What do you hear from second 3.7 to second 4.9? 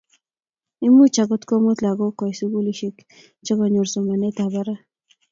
somanet ab brak